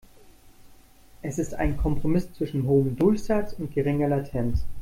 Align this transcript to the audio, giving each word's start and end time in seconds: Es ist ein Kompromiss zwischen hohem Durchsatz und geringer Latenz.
Es 1.21 1.37
ist 1.37 1.53
ein 1.53 1.77
Kompromiss 1.77 2.33
zwischen 2.33 2.65
hohem 2.65 2.95
Durchsatz 2.97 3.53
und 3.53 3.71
geringer 3.75 4.07
Latenz. 4.07 4.63